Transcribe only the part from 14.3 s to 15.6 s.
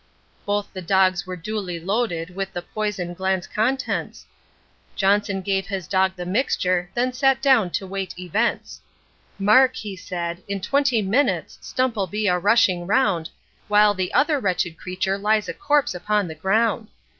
wretched creature lies a